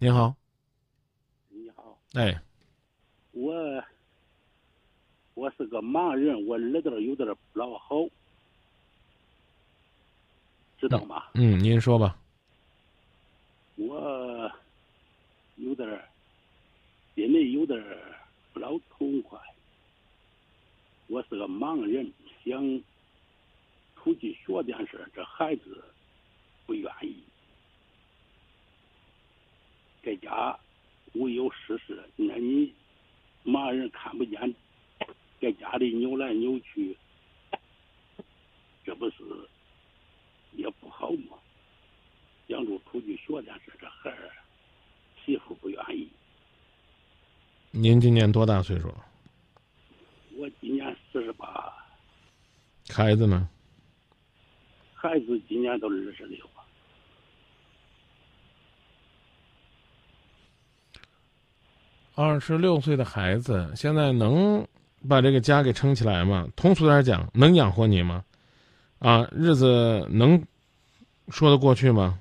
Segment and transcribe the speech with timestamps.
[0.00, 0.32] 您好，
[1.48, 2.40] 你好，哎，
[3.32, 3.84] 我
[5.34, 8.06] 我是个盲人，我耳朵有点不老好，
[10.78, 11.24] 知道吗？
[11.34, 12.16] 嗯，您说吧。
[13.74, 14.48] 我
[15.56, 16.08] 有点儿
[17.16, 18.20] 心里有点儿
[18.52, 19.36] 不老痛快。
[21.08, 22.12] 我是个盲人，
[22.44, 22.62] 想
[23.96, 25.82] 出去学点事儿，这孩子
[26.66, 27.20] 不愿意，
[30.08, 30.58] 在家
[31.12, 32.02] 无有事事。
[32.16, 32.72] 那你
[33.44, 34.54] 盲人看不见，
[35.38, 36.96] 在家里扭来扭去，
[38.86, 39.16] 这不是
[40.52, 41.36] 也不好吗？
[42.48, 44.30] 想着出去学点事，这孩儿
[45.26, 46.08] 媳妇不愿意。
[47.70, 48.88] 您今年多大岁数？
[50.36, 51.70] 我今年四十八，
[52.88, 53.46] 孩子呢？
[54.94, 56.48] 孩子今年都二十六
[62.20, 64.66] 二十六岁的孩子，现在能
[65.08, 66.48] 把这个家给撑起来吗？
[66.56, 68.24] 通俗点讲，能养活你吗？
[68.98, 70.44] 啊，日子能
[71.28, 72.18] 说得过去吗？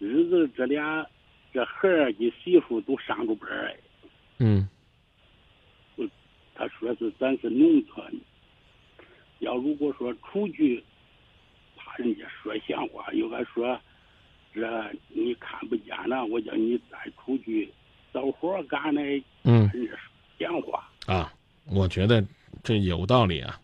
[0.00, 1.06] 日子这俩
[1.52, 3.76] 这孩儿跟媳妇都上着班儿哎，
[4.38, 4.68] 嗯
[6.56, 8.04] 他说是咱是农村，
[9.38, 10.82] 要如果说出去，
[11.76, 13.80] 怕人家说闲话，又该说
[14.52, 14.60] 这
[15.10, 17.72] 你看不见了，我叫你再出去
[18.16, 19.02] 找活干的，
[19.44, 19.70] 嗯
[20.38, 20.88] 闲话。
[21.06, 21.30] 啊，
[21.66, 22.24] 我觉得
[22.64, 23.60] 这有道理啊。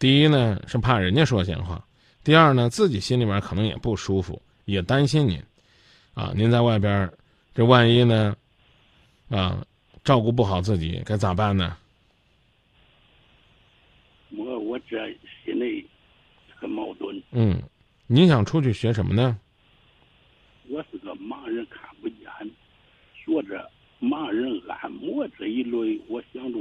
[0.00, 1.86] 第一呢是怕人家说闲话，
[2.24, 5.40] 第二呢自己心里面可能也不舒服，也担心您，
[6.12, 7.14] 啊，您在外边儿，
[7.54, 8.36] 这万一呢，
[9.28, 9.64] 啊，
[10.02, 11.76] 照顾不好自己该咋办呢？
[14.36, 15.88] 我我这心里
[16.56, 17.22] 很矛盾。
[17.30, 17.62] 嗯，
[18.08, 19.38] 您想出去学什么呢？
[20.68, 22.28] 我是个盲人，看不见，
[23.14, 23.70] 学着
[24.04, 26.58] 盲人按摩这一类，我想着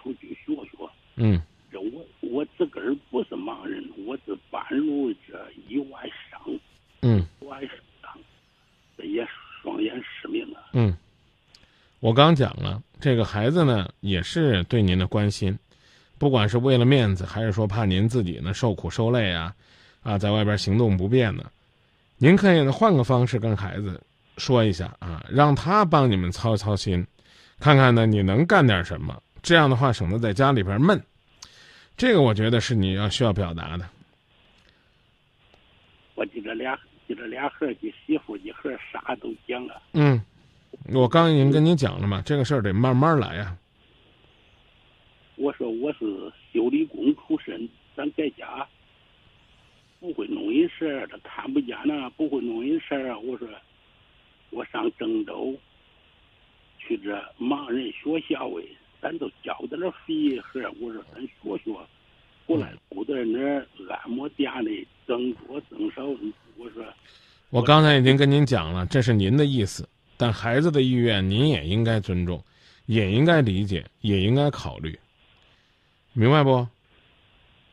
[0.00, 0.88] 出去学学。
[1.16, 6.40] 嗯这我我自个儿不是盲人，我是半路这意外伤，
[7.02, 7.60] 嗯意外
[8.00, 8.12] 伤，
[8.96, 9.26] 这也
[9.60, 10.70] 双眼失明了。
[10.72, 10.96] 嗯，
[12.00, 15.58] 我刚讲了，这个孩子呢也是对您的关心，
[16.16, 19.54] 不管是为了面子，还是说怕您自己呢受苦受累啊，
[20.02, 21.50] 啊，在外边行动不便呢，
[22.18, 24.00] 您可以呢换个方式跟孩子
[24.36, 27.06] 说一下啊，让他帮你们操操心，
[27.60, 31.00] 看看呢你能干点什么，这样的话省得在家里边闷。
[31.96, 33.88] 这个我觉得是你要需要表达的。
[36.16, 39.80] 我记得俩记这俩孩儿跟媳妇一孩儿啥都讲了。
[39.92, 40.20] 嗯，
[40.92, 43.56] 我刚已经跟你讲了嘛，这个事儿得慢慢来啊。
[45.36, 48.66] 我说我是修理工出身，咱在家
[49.98, 53.18] 不会弄人事儿，这看不见呢，不会弄人事儿啊。
[53.18, 53.48] 我说
[54.54, 55.52] 我上郑州
[56.78, 58.64] 去这盲人学校哎，
[59.02, 61.72] 咱都交点儿费盒儿，我说咱学学，
[62.46, 66.04] 后来雇在那儿按摩店里增多增少，
[66.56, 66.84] 我说
[67.50, 72.42] 我刚才已经跟您讲了，这是您的意思，但孩子的意愿您也应该尊重，
[72.86, 74.96] 也应该理解，也应该考虑，
[76.12, 76.66] 明白不？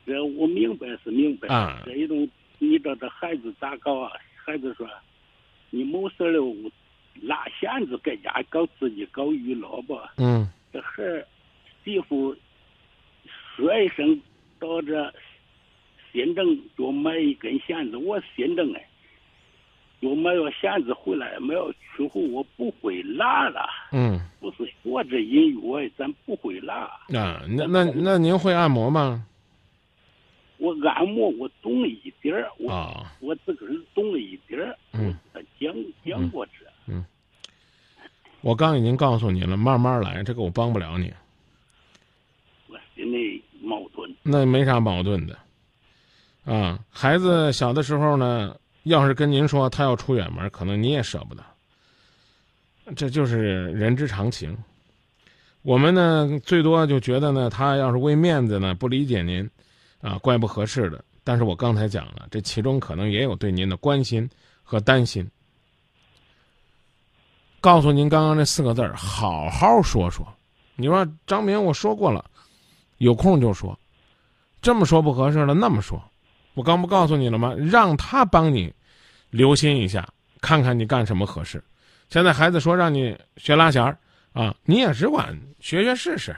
[0.04, 1.84] 这我明白是明白，啊。
[1.86, 2.28] 这一种
[2.58, 4.12] 你知道这孩子咋搞啊？
[4.44, 4.88] 孩子说
[5.72, 6.72] 你没事了，
[7.22, 10.14] 拉箱子在家搞自己搞娱乐吧。
[10.18, 11.28] 嗯这孩儿
[11.84, 12.36] 媳妇
[13.56, 14.22] 说一声
[14.60, 15.14] 到这
[16.14, 18.88] 新郑就买一根弦子，我新郑哎，
[20.02, 26.76] 就买个弦子回来，没有去后我不会拉了，嗯不是学这音乐，咱不会拉。
[27.18, 29.26] 啊，那那那您会按摩吗？
[30.62, 36.52] 我按摩我懂了一点儿，我、啊，我自个儿懂了一点儿，嗯他讲讲过这。
[36.86, 37.04] 嗯
[38.42, 41.12] 我刚已经告诉你了，慢慢来，这个我帮不了你，
[42.68, 44.16] 我心里矛盾。
[44.24, 45.38] 那没啥矛盾的。
[46.46, 51.44] 啊，孩子小的时候呢，要是跟您说他要出远门，可能你也舍不得，
[52.96, 54.58] 这就是人之常情。
[55.62, 59.48] 我们呢，最多就觉得呢，他要是为面子呢，不理解您，
[60.02, 61.04] 啊，怪不合适的。
[61.24, 64.30] 但是我刚才讲了，这其中可能也有对您的关心
[64.64, 65.30] 和担心。
[67.60, 70.28] 告诉您刚刚这四个字儿，好好说说。
[70.76, 72.26] 你说张明，我说过了，
[72.98, 73.78] 有空就说，
[74.64, 76.04] 这么说不合适了，那么说，
[76.56, 77.54] 我刚不告诉你了吗？
[77.54, 78.74] 让他帮你
[79.30, 80.08] 留心一下，
[80.42, 81.64] 看看你干什么合适。
[82.10, 83.96] 现在孩子说让你学拉弦儿
[84.34, 86.36] 啊，你也只管学学试试，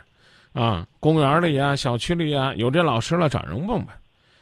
[0.54, 3.88] 啊，公园里呀、小区里呀，有这老师了，找人问问。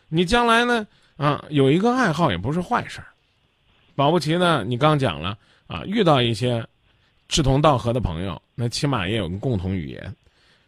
[0.09, 0.85] 你将来呢，
[1.17, 3.07] 啊，有一个爱好也不是坏事儿。
[3.95, 5.37] 保不齐呢，你刚讲了
[5.67, 6.65] 啊，遇到一些
[7.27, 10.15] 志同道合的朋友，那起码也有个共同语言。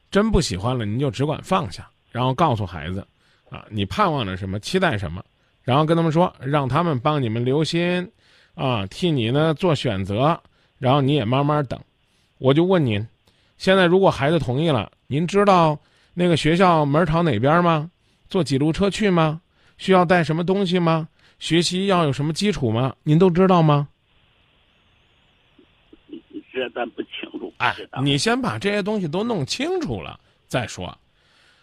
[0.10, 3.06] 真不喜欢了，您就只管放下，然后告诉孩子，
[3.50, 5.24] 啊，你盼望着什么，期待什么，
[5.64, 8.10] 然后跟他们说，让他们帮你们留心，
[8.54, 10.40] 啊，替你呢做选择，
[10.78, 11.80] 然后你也慢慢等。
[12.38, 13.06] 我就问您，
[13.64, 15.80] 现在如果孩子同意了，您知道
[16.14, 17.90] 那个学校门朝哪边吗？
[18.28, 19.40] 坐几路车去吗？
[19.78, 21.08] 需要带什么东西吗？
[21.40, 22.94] 学习要有什么基础吗？
[23.04, 23.88] 您都知道吗？
[26.52, 27.54] 这咱不清楚。
[27.60, 30.98] 哎，你先把这些东西都弄清楚了再说，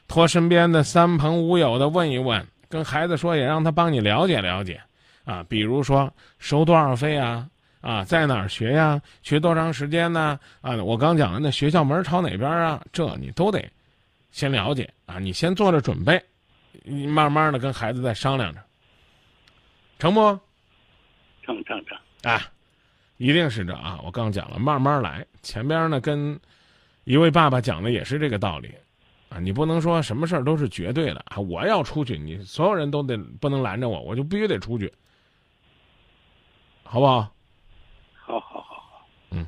[0.08, 4.80] 托身边的三朋五友的问一问，跟孩子说，也让他帮你了解了解，
[5.24, 7.46] 啊，比如说收多少费啊，
[7.80, 10.38] 啊，在哪儿学呀，学多长时间呢？
[10.60, 13.66] 啊，我刚讲的那学校门朝哪边啊，这你都得
[14.30, 16.22] 先了解啊，你先做着准备，
[16.84, 18.62] 你慢慢的跟孩子再商量着，
[19.98, 20.20] 成不？
[21.42, 22.40] 成成成啊。
[23.16, 24.00] 一定是这啊！
[24.02, 25.26] 我刚讲了，慢慢来。
[25.42, 26.40] 前边呢，跟
[27.04, 28.74] 一位爸爸讲的也是这个道理，
[29.28, 31.36] 啊，你不能说什么事儿都是绝对的啊！
[31.38, 34.90] 我要出去，你所有人都得不能拦着我，我就必须得出去，
[36.82, 37.06] 好不？
[37.06, 39.46] 好好好好，嗯，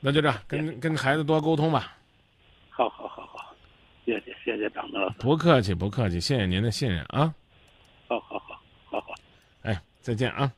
[0.00, 1.96] 那就这样，跟跟孩子多沟通吧。
[2.70, 3.54] 好好好好，
[4.06, 5.16] 谢谢谢谢张老师。
[5.18, 7.32] 不客气不客气，谢谢您的信任啊。
[8.08, 9.14] 好好好好好，
[9.62, 10.50] 哎，再见啊。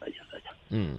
[0.00, 0.50] 再见再见。
[0.70, 0.98] 嗯。